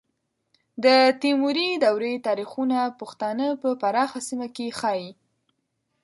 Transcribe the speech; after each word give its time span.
د 0.83 0.85
تیموري 1.21 1.69
دورې 1.83 2.13
تاریخونه 2.27 2.77
پښتانه 2.99 3.47
په 3.61 3.69
پراخه 3.81 4.19
سیمه 4.27 4.47
کې 4.55 4.67
ښیي. 4.79 5.09